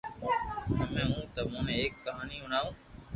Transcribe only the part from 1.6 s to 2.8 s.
نو ايڪ ڪھاني ھڻاووُ